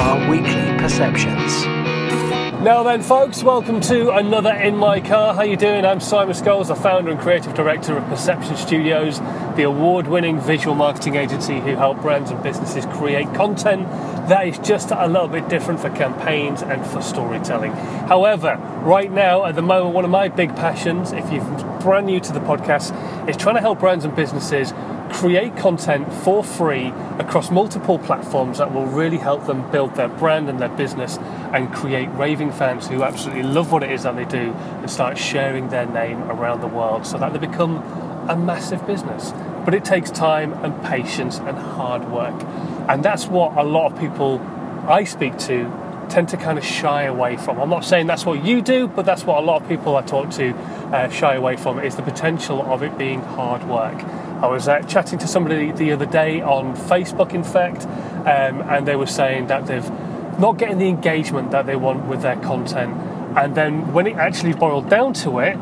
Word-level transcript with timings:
our 0.00 0.30
weekly 0.30 0.78
perceptions. 0.78 1.66
Now 2.64 2.82
then, 2.82 3.02
folks, 3.02 3.42
welcome 3.42 3.82
to 3.82 4.10
another 4.12 4.54
In 4.54 4.76
My 4.76 4.98
Car. 4.98 5.34
How 5.34 5.42
you 5.42 5.58
doing? 5.58 5.84
I'm 5.84 6.00
Simon 6.00 6.34
Scholes, 6.34 6.68
the 6.68 6.74
founder 6.74 7.10
and 7.10 7.20
creative 7.20 7.52
director 7.52 7.98
of 7.98 8.04
Perception 8.06 8.56
Studios, 8.56 9.20
the 9.56 9.64
award-winning 9.64 10.40
visual 10.40 10.74
marketing 10.74 11.16
agency 11.16 11.60
who 11.60 11.76
help 11.76 12.00
brands 12.00 12.30
and 12.30 12.42
businesses 12.42 12.86
create 12.86 13.26
content 13.34 13.86
that 14.30 14.48
is 14.48 14.58
just 14.60 14.90
a 14.90 15.06
little 15.06 15.28
bit 15.28 15.50
different 15.50 15.80
for 15.80 15.90
campaigns 15.90 16.62
and 16.62 16.86
for 16.86 17.02
storytelling. 17.02 17.72
However, 17.72 18.56
right 18.82 19.12
now, 19.12 19.44
at 19.44 19.54
the 19.54 19.62
moment, 19.62 19.94
one 19.94 20.06
of 20.06 20.10
my 20.10 20.28
big 20.28 20.56
passions, 20.56 21.12
if 21.12 21.30
you're 21.30 21.44
brand 21.80 22.06
new 22.06 22.20
to 22.20 22.32
the 22.32 22.40
podcast, 22.40 23.28
is 23.28 23.36
trying 23.36 23.56
to 23.56 23.60
help 23.60 23.80
brands 23.80 24.06
and 24.06 24.16
businesses 24.16 24.72
create 25.10 25.56
content 25.56 26.12
for 26.12 26.42
free 26.42 26.92
across 27.18 27.50
multiple 27.50 27.98
platforms 27.98 28.58
that 28.58 28.72
will 28.72 28.86
really 28.86 29.18
help 29.18 29.46
them 29.46 29.70
build 29.70 29.94
their 29.94 30.08
brand 30.08 30.48
and 30.48 30.58
their 30.60 30.68
business 30.68 31.18
and 31.52 31.72
create 31.72 32.08
raving 32.10 32.52
fans 32.52 32.88
who 32.88 33.02
absolutely 33.02 33.42
love 33.42 33.72
what 33.72 33.82
it 33.82 33.90
is 33.90 34.04
that 34.04 34.16
they 34.16 34.24
do 34.24 34.52
and 34.52 34.90
start 34.90 35.18
sharing 35.18 35.68
their 35.68 35.86
name 35.86 36.22
around 36.24 36.60
the 36.60 36.66
world 36.66 37.06
so 37.06 37.18
that 37.18 37.32
they 37.32 37.38
become 37.38 37.76
a 38.28 38.36
massive 38.36 38.86
business. 38.86 39.32
But 39.64 39.74
it 39.74 39.84
takes 39.84 40.10
time 40.10 40.52
and 40.64 40.82
patience 40.84 41.38
and 41.38 41.58
hard 41.58 42.10
work. 42.10 42.40
And 42.88 43.04
that's 43.04 43.26
what 43.26 43.56
a 43.56 43.62
lot 43.62 43.92
of 43.92 43.98
people 43.98 44.38
I 44.88 45.04
speak 45.04 45.36
to 45.38 45.70
tend 46.08 46.28
to 46.30 46.36
kind 46.36 46.58
of 46.58 46.64
shy 46.64 47.04
away 47.04 47.36
from. 47.36 47.60
I'm 47.60 47.70
not 47.70 47.84
saying 47.84 48.06
that's 48.06 48.26
what 48.26 48.44
you 48.44 48.60
do, 48.60 48.88
but 48.88 49.06
that's 49.06 49.24
what 49.24 49.38
a 49.38 49.46
lot 49.46 49.62
of 49.62 49.68
people 49.68 49.96
I 49.96 50.02
talk 50.02 50.30
to 50.30 50.50
uh, 50.92 51.08
shy 51.08 51.34
away 51.34 51.56
from 51.56 51.78
is 51.78 51.96
the 51.96 52.02
potential 52.02 52.62
of 52.62 52.82
it 52.82 52.98
being 52.98 53.20
hard 53.20 53.66
work. 53.68 53.98
I 54.42 54.46
was 54.46 54.68
uh, 54.68 54.80
chatting 54.82 55.18
to 55.18 55.28
somebody 55.28 55.70
the 55.70 55.92
other 55.92 56.06
day 56.06 56.40
on 56.40 56.74
Facebook, 56.74 57.34
in 57.34 57.44
fact, 57.44 57.84
um, 57.86 58.62
and 58.70 58.88
they 58.88 58.96
were 58.96 59.06
saying 59.06 59.48
that 59.48 59.66
they've 59.66 59.90
not 60.38 60.56
getting 60.56 60.78
the 60.78 60.88
engagement 60.88 61.50
that 61.50 61.66
they 61.66 61.76
want 61.76 62.06
with 62.06 62.22
their 62.22 62.36
content. 62.36 62.94
And 63.36 63.54
then 63.54 63.92
when 63.92 64.06
it 64.06 64.16
actually 64.16 64.54
boiled 64.54 64.88
down 64.88 65.12
to 65.24 65.40
it, 65.40 65.58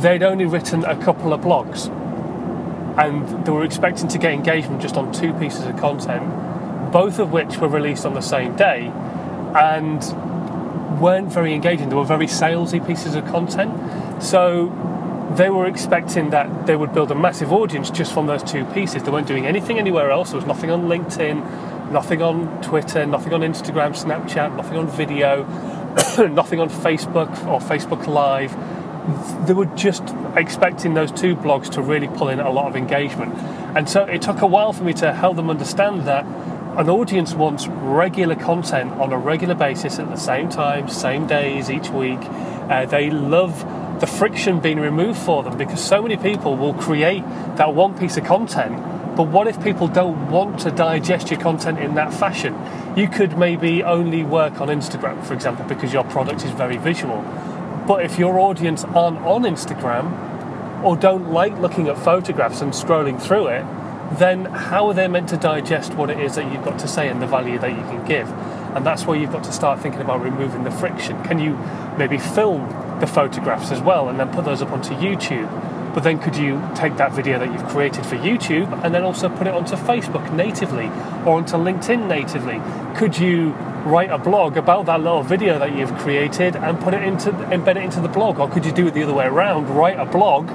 they'd 0.00 0.22
only 0.22 0.46
written 0.46 0.84
a 0.84 0.96
couple 1.02 1.32
of 1.32 1.40
blogs. 1.40 1.88
And 2.96 3.44
they 3.44 3.50
were 3.50 3.64
expecting 3.64 4.06
to 4.08 4.18
get 4.18 4.32
engagement 4.32 4.80
just 4.80 4.96
on 4.96 5.12
two 5.12 5.32
pieces 5.34 5.66
of 5.66 5.76
content, 5.78 6.92
both 6.92 7.18
of 7.18 7.32
which 7.32 7.58
were 7.58 7.68
released 7.68 8.06
on 8.06 8.14
the 8.14 8.20
same 8.20 8.54
day 8.54 8.92
and 9.56 10.00
weren't 11.00 11.32
very 11.32 11.52
engaging. 11.52 11.88
They 11.88 11.96
were 11.96 12.04
very 12.04 12.26
salesy 12.26 12.84
pieces 12.86 13.16
of 13.16 13.26
content. 13.26 14.22
So 14.22 14.68
they 15.36 15.48
were 15.48 15.66
expecting 15.66 16.30
that 16.30 16.66
they 16.66 16.74
would 16.74 16.92
build 16.92 17.10
a 17.10 17.14
massive 17.14 17.52
audience 17.52 17.90
just 17.90 18.12
from 18.12 18.26
those 18.26 18.42
two 18.42 18.64
pieces. 18.66 19.02
They 19.02 19.10
weren't 19.10 19.28
doing 19.28 19.46
anything 19.46 19.78
anywhere 19.78 20.10
else. 20.10 20.30
There 20.30 20.38
was 20.38 20.46
nothing 20.46 20.70
on 20.70 20.82
LinkedIn, 20.82 21.92
nothing 21.92 22.20
on 22.20 22.60
Twitter, 22.62 23.06
nothing 23.06 23.32
on 23.32 23.42
Instagram, 23.42 23.92
Snapchat, 23.92 24.56
nothing 24.56 24.76
on 24.76 24.88
video, 24.88 25.44
nothing 26.28 26.60
on 26.60 26.68
Facebook 26.68 27.30
or 27.46 27.60
Facebook 27.60 28.06
Live. 28.06 28.56
They 29.46 29.54
were 29.54 29.66
just 29.76 30.02
expecting 30.36 30.94
those 30.94 31.12
two 31.12 31.36
blogs 31.36 31.70
to 31.70 31.82
really 31.82 32.08
pull 32.08 32.28
in 32.28 32.40
a 32.40 32.50
lot 32.50 32.66
of 32.66 32.76
engagement. 32.76 33.34
And 33.76 33.88
so 33.88 34.02
it 34.04 34.22
took 34.22 34.40
a 34.42 34.46
while 34.46 34.72
for 34.72 34.82
me 34.82 34.92
to 34.94 35.12
help 35.12 35.36
them 35.36 35.48
understand 35.48 36.06
that 36.06 36.24
an 36.76 36.88
audience 36.88 37.34
wants 37.34 37.66
regular 37.68 38.34
content 38.34 38.92
on 38.92 39.12
a 39.12 39.18
regular 39.18 39.54
basis 39.54 39.98
at 39.98 40.08
the 40.08 40.16
same 40.16 40.48
time, 40.48 40.88
same 40.88 41.26
days, 41.26 41.70
each 41.70 41.88
week. 41.90 42.20
Uh, 42.20 42.86
they 42.86 43.10
love 43.10 43.64
the 44.00 44.06
friction 44.06 44.60
being 44.60 44.80
removed 44.80 45.18
for 45.18 45.42
them 45.42 45.56
because 45.58 45.80
so 45.80 46.02
many 46.02 46.16
people 46.16 46.56
will 46.56 46.74
create 46.74 47.22
that 47.56 47.74
one 47.74 47.96
piece 47.98 48.16
of 48.16 48.24
content. 48.24 48.76
But 49.14 49.24
what 49.24 49.46
if 49.46 49.62
people 49.62 49.88
don't 49.88 50.30
want 50.30 50.60
to 50.60 50.70
digest 50.70 51.30
your 51.30 51.38
content 51.38 51.78
in 51.78 51.94
that 51.96 52.12
fashion? 52.12 52.56
You 52.96 53.08
could 53.08 53.36
maybe 53.36 53.82
only 53.82 54.22
work 54.22 54.60
on 54.60 54.68
Instagram, 54.68 55.22
for 55.24 55.34
example, 55.34 55.66
because 55.66 55.92
your 55.92 56.04
product 56.04 56.44
is 56.44 56.50
very 56.52 56.78
visual. 56.78 57.22
But 57.86 58.04
if 58.04 58.18
your 58.18 58.40
audience 58.40 58.84
aren't 58.84 59.18
on 59.18 59.42
Instagram 59.42 60.82
or 60.82 60.96
don't 60.96 61.32
like 61.32 61.58
looking 61.58 61.88
at 61.88 61.98
photographs 61.98 62.62
and 62.62 62.72
scrolling 62.72 63.20
through 63.20 63.48
it, 63.48 63.66
then 64.18 64.46
how 64.46 64.88
are 64.88 64.94
they 64.94 65.08
meant 65.08 65.28
to 65.28 65.36
digest 65.36 65.94
what 65.94 66.08
it 66.10 66.18
is 66.18 66.34
that 66.36 66.50
you've 66.50 66.64
got 66.64 66.78
to 66.78 66.88
say 66.88 67.08
and 67.08 67.20
the 67.20 67.26
value 67.26 67.58
that 67.58 67.70
you 67.70 67.82
can 67.82 68.04
give? 68.06 68.28
And 68.74 68.86
that's 68.86 69.04
where 69.04 69.18
you've 69.18 69.32
got 69.32 69.44
to 69.44 69.52
start 69.52 69.80
thinking 69.80 70.00
about 70.00 70.22
removing 70.22 70.64
the 70.64 70.70
friction. 70.70 71.22
Can 71.24 71.38
you 71.38 71.58
maybe 71.98 72.18
film 72.18 72.68
the 73.00 73.06
photographs 73.06 73.70
as 73.70 73.80
well 73.80 74.08
and 74.08 74.20
then 74.20 74.32
put 74.32 74.44
those 74.44 74.62
up 74.62 74.70
onto 74.70 74.94
YouTube? 74.94 75.48
But 75.94 76.04
then 76.04 76.20
could 76.20 76.36
you 76.36 76.62
take 76.76 76.96
that 76.98 77.12
video 77.12 77.38
that 77.38 77.50
you've 77.50 77.66
created 77.66 78.06
for 78.06 78.16
YouTube 78.16 78.84
and 78.84 78.94
then 78.94 79.02
also 79.02 79.28
put 79.28 79.46
it 79.46 79.54
onto 79.54 79.74
Facebook 79.74 80.32
natively 80.32 80.86
or 81.26 81.38
onto 81.38 81.56
LinkedIn 81.56 82.06
natively? 82.06 82.60
Could 82.96 83.18
you 83.18 83.50
write 83.84 84.10
a 84.10 84.18
blog 84.18 84.56
about 84.56 84.86
that 84.86 85.00
little 85.00 85.22
video 85.22 85.58
that 85.58 85.74
you've 85.74 85.92
created 85.98 86.54
and 86.54 86.78
put 86.80 86.94
it 86.94 87.02
into 87.02 87.30
embed 87.32 87.76
it 87.76 87.78
into 87.78 88.00
the 88.00 88.08
blog? 88.08 88.38
Or 88.38 88.48
could 88.48 88.64
you 88.64 88.72
do 88.72 88.86
it 88.86 88.94
the 88.94 89.02
other 89.02 89.14
way 89.14 89.26
around? 89.26 89.68
Write 89.70 89.98
a 89.98 90.06
blog 90.06 90.48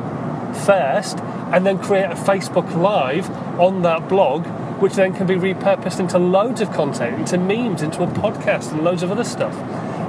first 0.55 1.19
and 1.51 1.66
then 1.66 1.79
create 1.79 2.05
a 2.05 2.16
Facebook 2.16 2.73
Live 2.75 3.29
on 3.59 3.81
that 3.81 4.07
blog, 4.07 4.45
which 4.81 4.94
then 4.94 5.13
can 5.13 5.28
be 5.28 5.35
repurposed 5.35 6.00
into 6.00 6.17
loads 6.17 6.61
of 6.61 6.72
content, 6.72 7.19
into 7.19 7.38
memes, 7.38 7.81
into 7.81 8.03
a 8.03 8.07
podcast, 8.07 8.72
and 8.72 8.84
loads 8.84 9.03
of 9.03 9.11
other 9.11 9.23
stuff. 9.23 9.53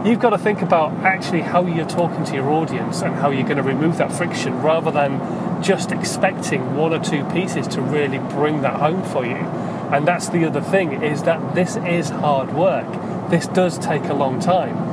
You've 0.06 0.20
got 0.20 0.30
to 0.30 0.38
think 0.38 0.62
about 0.62 0.92
actually 0.98 1.40
how 1.40 1.66
you're 1.66 1.84
talking 1.84 2.22
to 2.26 2.34
your 2.34 2.48
audience 2.50 3.02
and 3.02 3.16
how 3.16 3.30
you're 3.30 3.42
going 3.42 3.56
to 3.56 3.64
remove 3.64 3.96
that 3.96 4.12
friction 4.12 4.62
rather 4.62 4.92
than 4.92 5.20
just 5.60 5.90
expecting 5.90 6.76
one 6.76 6.94
or 6.94 7.02
two 7.02 7.24
pieces 7.30 7.66
to 7.66 7.80
really 7.80 8.18
bring 8.18 8.62
that 8.62 8.78
home 8.78 9.02
for 9.02 9.26
you. 9.26 9.34
And 9.34 10.06
that's 10.06 10.28
the 10.28 10.44
other 10.44 10.60
thing 10.60 11.02
is 11.02 11.24
that 11.24 11.56
this 11.56 11.76
is 11.78 12.10
hard 12.10 12.54
work. 12.54 12.86
This 13.30 13.48
does 13.48 13.80
take 13.80 14.04
a 14.04 14.14
long 14.14 14.38
time 14.38 14.85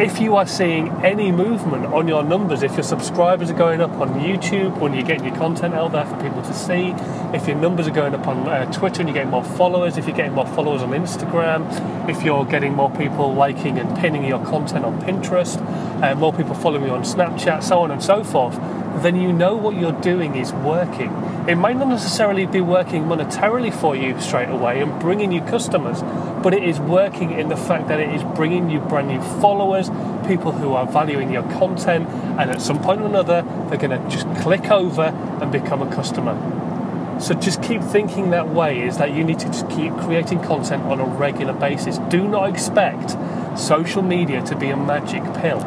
if 0.00 0.20
you 0.20 0.34
are 0.34 0.46
seeing 0.46 0.88
any 1.04 1.30
movement 1.30 1.86
on 1.86 2.08
your 2.08 2.24
numbers, 2.24 2.64
if 2.64 2.72
your 2.72 2.82
subscribers 2.82 3.50
are 3.50 3.54
going 3.54 3.80
up 3.80 3.92
on 3.92 4.14
YouTube 4.14 4.76
when 4.78 4.92
you're 4.92 5.04
getting 5.04 5.24
your 5.24 5.36
content 5.36 5.72
out 5.72 5.92
there 5.92 6.04
for 6.04 6.20
people 6.20 6.42
to 6.42 6.52
see, 6.52 6.92
if 7.32 7.46
your 7.46 7.56
numbers 7.56 7.86
are 7.86 7.92
going 7.92 8.12
up 8.12 8.26
on 8.26 8.48
uh, 8.48 8.70
Twitter 8.72 9.02
and 9.02 9.08
you're 9.08 9.14
getting 9.14 9.30
more 9.30 9.44
followers, 9.44 9.96
if 9.96 10.08
you're 10.08 10.16
getting 10.16 10.32
more 10.32 10.48
followers 10.48 10.82
on 10.82 10.90
Instagram, 10.90 11.64
if 12.08 12.24
you're 12.24 12.44
getting 12.44 12.74
more 12.74 12.90
people 12.90 13.32
liking 13.34 13.78
and 13.78 13.96
pinning 13.96 14.24
your 14.24 14.44
content 14.44 14.84
on 14.84 15.00
Pinterest, 15.00 15.60
uh, 16.02 16.14
more 16.16 16.32
people 16.32 16.56
following 16.56 16.86
you 16.86 16.90
on 16.90 17.04
Snapchat, 17.04 17.62
so 17.62 17.78
on 17.78 17.92
and 17.92 18.02
so 18.02 18.24
forth, 18.24 18.56
then 19.02 19.20
you 19.20 19.32
know 19.32 19.56
what 19.56 19.76
you're 19.76 20.00
doing 20.00 20.36
is 20.36 20.52
working. 20.52 21.10
It 21.48 21.56
might 21.56 21.76
not 21.76 21.88
necessarily 21.88 22.46
be 22.46 22.60
working 22.60 23.04
monetarily 23.04 23.72
for 23.72 23.94
you 23.94 24.18
straight 24.20 24.48
away 24.48 24.80
and 24.80 24.98
bringing 25.00 25.32
you 25.32 25.40
customers, 25.42 26.02
but 26.42 26.54
it 26.54 26.62
is 26.62 26.80
working 26.80 27.32
in 27.32 27.48
the 27.48 27.56
fact 27.56 27.88
that 27.88 28.00
it 28.00 28.14
is 28.14 28.22
bringing 28.34 28.70
you 28.70 28.80
brand 28.80 29.08
new 29.08 29.20
followers, 29.40 29.90
people 30.26 30.52
who 30.52 30.72
are 30.72 30.86
valuing 30.86 31.32
your 31.32 31.42
content, 31.58 32.08
and 32.38 32.50
at 32.50 32.60
some 32.60 32.80
point 32.80 33.00
or 33.00 33.06
another, 33.06 33.42
they're 33.68 33.78
going 33.78 33.90
to 33.90 34.10
just 34.10 34.26
click 34.42 34.70
over 34.70 35.02
and 35.40 35.52
become 35.52 35.82
a 35.82 35.94
customer. 35.94 36.34
So 37.20 37.34
just 37.34 37.62
keep 37.62 37.82
thinking 37.82 38.30
that 38.30 38.48
way 38.48 38.82
is 38.82 38.98
that 38.98 39.12
you 39.14 39.22
need 39.22 39.38
to 39.40 39.46
just 39.46 39.68
keep 39.70 39.92
creating 39.98 40.42
content 40.42 40.82
on 40.84 40.98
a 40.98 41.04
regular 41.04 41.52
basis. 41.52 41.98
Do 42.10 42.26
not 42.26 42.48
expect 42.48 43.16
social 43.58 44.02
media 44.02 44.42
to 44.46 44.56
be 44.56 44.70
a 44.70 44.76
magic 44.76 45.22
pill. 45.34 45.60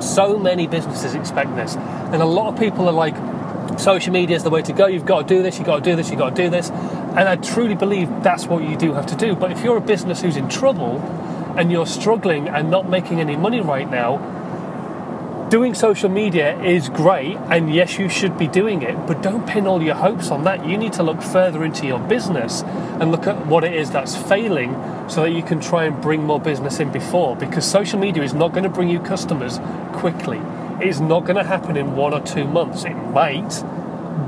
So 0.00 0.38
many 0.38 0.66
businesses 0.66 1.14
expect 1.14 1.54
this, 1.56 1.76
and 2.12 2.22
a 2.22 2.26
lot 2.26 2.52
of 2.52 2.58
people 2.58 2.88
are 2.88 2.92
like, 2.92 3.16
social 3.78 4.12
media 4.12 4.36
is 4.36 4.42
the 4.42 4.50
way 4.50 4.62
to 4.62 4.72
go. 4.72 4.86
You've 4.86 5.06
got 5.06 5.28
to 5.28 5.34
do 5.34 5.42
this, 5.42 5.58
you've 5.58 5.66
got 5.66 5.84
to 5.84 5.90
do 5.90 5.96
this, 5.96 6.10
you've 6.10 6.18
got 6.18 6.34
to 6.34 6.42
do 6.42 6.50
this. 6.50 6.70
And 6.70 7.28
I 7.28 7.36
truly 7.36 7.74
believe 7.74 8.08
that's 8.22 8.46
what 8.46 8.62
you 8.62 8.76
do 8.76 8.92
have 8.94 9.06
to 9.06 9.16
do. 9.16 9.34
But 9.34 9.52
if 9.52 9.62
you're 9.62 9.76
a 9.76 9.82
business 9.82 10.22
who's 10.22 10.36
in 10.36 10.48
trouble 10.48 11.00
and 11.56 11.70
you're 11.72 11.86
struggling 11.86 12.48
and 12.48 12.70
not 12.70 12.88
making 12.88 13.20
any 13.20 13.36
money 13.36 13.60
right 13.60 13.90
now, 13.90 14.18
doing 15.48 15.74
social 15.74 16.08
media 16.10 16.60
is 16.62 16.88
great, 16.88 17.36
and 17.48 17.74
yes, 17.74 17.98
you 17.98 18.08
should 18.08 18.36
be 18.36 18.46
doing 18.46 18.82
it, 18.82 18.94
but 19.06 19.22
don't 19.22 19.46
pin 19.46 19.66
all 19.66 19.82
your 19.82 19.94
hopes 19.94 20.30
on 20.30 20.44
that. 20.44 20.66
You 20.66 20.76
need 20.76 20.92
to 20.94 21.02
look 21.02 21.22
further 21.22 21.64
into 21.64 21.86
your 21.86 21.98
business 21.98 22.62
and 22.62 23.10
look 23.10 23.26
at 23.26 23.46
what 23.46 23.64
it 23.64 23.74
is 23.74 23.90
that's 23.90 24.14
failing 24.14 24.74
so 25.08 25.22
that 25.22 25.30
you 25.30 25.42
can 25.42 25.60
try 25.60 25.84
and 25.84 26.00
bring 26.00 26.22
more 26.22 26.40
business 26.40 26.80
in 26.80 26.92
before. 26.92 27.34
Because 27.36 27.64
social 27.64 27.98
media 27.98 28.22
is 28.22 28.34
not 28.34 28.52
going 28.52 28.64
to 28.64 28.68
bring 28.68 28.88
you 28.88 29.00
customers 29.00 29.58
quickly, 29.94 30.40
it's 30.80 31.00
not 31.00 31.24
going 31.24 31.36
to 31.36 31.44
happen 31.44 31.76
in 31.76 31.96
one 31.96 32.14
or 32.14 32.20
two 32.20 32.44
months. 32.44 32.84
It 32.84 32.94
might, 32.94 33.62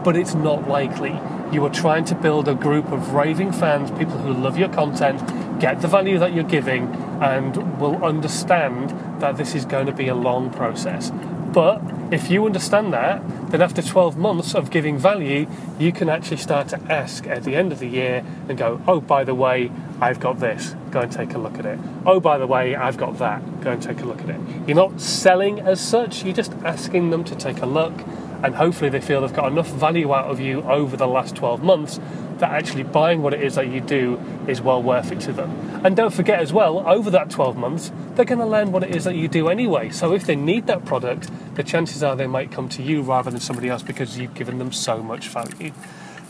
but 0.05 0.17
it's 0.17 0.35
not 0.35 0.69
likely. 0.69 1.19
You 1.53 1.65
are 1.65 1.71
trying 1.71 2.05
to 2.07 2.15
build 2.15 2.49
a 2.49 2.55
group 2.55 2.93
of 2.93 3.13
raving 3.13 3.53
fans, 3.53 3.91
people 3.93 4.19
who 4.19 4.33
love 4.33 4.57
your 4.57 4.69
content, 4.69 5.61
get 5.61 5.81
the 5.81 5.89
value 5.89 6.19
that 6.19 6.33
you're 6.33 6.45
giving, 6.45 6.87
and 7.21 7.81
will 7.81 8.05
understand 8.05 8.91
that 9.21 9.37
this 9.37 9.55
is 9.55 9.65
going 9.65 9.87
to 9.87 9.93
be 9.93 10.09
a 10.09 10.15
long 10.15 10.51
process. 10.51 11.11
But 11.53 11.83
if 12.13 12.31
you 12.31 12.47
understand 12.47 12.93
that, 12.93 13.51
then 13.51 13.61
after 13.61 13.83
12 13.83 14.17
months 14.17 14.55
of 14.55 14.71
giving 14.71 14.97
value, 14.97 15.49
you 15.79 15.93
can 15.93 16.09
actually 16.09 16.37
start 16.37 16.69
to 16.69 16.81
ask 16.89 17.27
at 17.27 17.43
the 17.43 17.57
end 17.57 17.73
of 17.73 17.81
the 17.81 17.89
year 17.89 18.25
and 18.49 18.57
go, 18.57 18.81
oh, 18.87 19.01
by 19.01 19.25
the 19.25 19.35
way, 19.35 19.73
I've 20.01 20.21
got 20.21 20.39
this, 20.39 20.77
go 20.91 21.01
and 21.01 21.11
take 21.11 21.35
a 21.35 21.39
look 21.39 21.59
at 21.59 21.67
it. 21.67 21.79
Oh, 22.07 22.21
by 22.21 22.39
the 22.39 22.47
way, 22.47 22.77
I've 22.77 22.97
got 22.97 23.19
that, 23.19 23.61
go 23.63 23.73
and 23.73 23.83
take 23.83 24.01
a 24.01 24.05
look 24.05 24.21
at 24.23 24.31
it. 24.31 24.41
You're 24.67 24.77
not 24.77 25.01
selling 25.01 25.61
as 25.61 25.81
such, 25.81 26.25
you're 26.25 26.35
just 26.35 26.53
asking 26.65 27.11
them 27.11 27.25
to 27.25 27.35
take 27.35 27.63
a 27.63 27.67
look, 27.67 27.95
and 28.43 28.55
hopefully 28.55 28.91
they 28.91 29.01
feel 29.01 29.21
they've 29.21 29.33
got 29.33 29.51
enough 29.51 29.69
value 29.69 30.13
out 30.13 30.31
of 30.31 30.41
you 30.41 30.63
over 30.63 30.97
the 30.97 31.07
last 31.07 31.37
12 31.37 31.63
months 31.63 32.01
that 32.39 32.51
actually 32.51 32.83
buying 32.83 33.23
what 33.23 33.35
it 33.35 33.43
is 33.43 33.55
that 33.55 33.69
you 33.69 33.81
do 33.81 34.21
is 34.49 34.61
well 34.61 34.83
worth 34.83 35.13
it 35.13 35.21
to 35.21 35.33
them. 35.33 35.51
And 35.85 35.97
don't 35.97 36.13
forget 36.13 36.41
as 36.41 36.53
well, 36.53 36.79
over 36.89 37.11
that 37.11 37.31
12 37.31 37.57
months, 37.57 37.93
they're 38.15 38.25
going 38.25 38.39
to 38.39 38.47
learn 38.47 38.73
what 38.73 38.83
it 38.83 38.95
is 38.95 39.05
that 39.05 39.15
you 39.15 39.29
do 39.29 39.49
anyway. 39.49 39.91
So 39.91 40.15
if 40.15 40.25
they 40.25 40.37
need 40.37 40.67
that 40.67 40.85
product, 40.85 41.31
the 41.55 41.63
chances 41.63 42.03
are 42.03 42.17
they 42.17 42.27
might 42.27 42.51
come 42.51 42.69
to 42.71 42.83
you 42.83 43.03
rather 43.03 43.31
than 43.31 43.41
somebody 43.41 43.69
else 43.69 43.83
because 43.83 44.19
you've 44.19 44.35
given 44.35 44.59
them 44.59 44.73
so 44.73 45.03
much 45.03 45.29
value. 45.29 45.73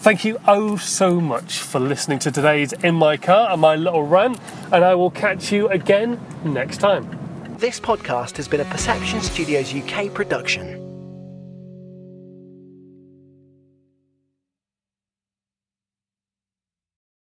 Thank 0.00 0.24
you 0.24 0.40
oh 0.48 0.78
so 0.78 1.20
much 1.20 1.58
for 1.58 1.78
listening 1.78 2.20
to 2.20 2.32
today's 2.32 2.72
In 2.72 2.94
My 2.94 3.18
Car 3.18 3.50
and 3.50 3.60
my 3.60 3.76
little 3.76 4.02
rant, 4.02 4.40
and 4.72 4.82
I 4.82 4.94
will 4.94 5.10
catch 5.10 5.52
you 5.52 5.68
again 5.68 6.18
next 6.42 6.78
time. 6.78 7.18
This 7.58 7.78
podcast 7.78 8.38
has 8.38 8.48
been 8.48 8.60
a 8.60 8.64
Perception 8.64 9.20
Studios 9.20 9.74
UK 9.74 10.14
production. 10.14 10.89